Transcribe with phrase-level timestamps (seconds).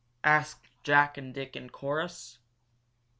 [0.23, 2.39] asked Jack and Dick in chorus.